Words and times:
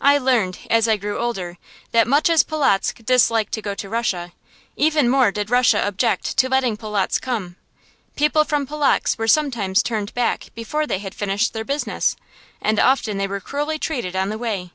I 0.00 0.18
learned, 0.18 0.58
as 0.68 0.88
I 0.88 0.96
grew 0.96 1.18
older, 1.20 1.56
that 1.92 2.08
much 2.08 2.28
as 2.28 2.42
Polotzk 2.42 3.04
disliked 3.06 3.52
to 3.52 3.62
go 3.62 3.72
to 3.76 3.88
Russia, 3.88 4.32
even 4.74 5.08
more 5.08 5.30
did 5.30 5.48
Russia 5.48 5.86
object 5.86 6.36
to 6.38 6.48
letting 6.48 6.76
Polotzk 6.76 7.22
come. 7.22 7.54
People 8.16 8.42
from 8.42 8.66
Polotzk 8.66 9.16
were 9.16 9.28
sometimes 9.28 9.84
turned 9.84 10.12
back 10.12 10.48
before 10.56 10.88
they 10.88 10.98
had 10.98 11.14
finished 11.14 11.52
their 11.52 11.62
business, 11.64 12.16
and 12.60 12.80
often 12.80 13.16
they 13.16 13.28
were 13.28 13.38
cruelly 13.38 13.78
treated 13.78 14.16
on 14.16 14.28
the 14.28 14.38
way. 14.38 14.72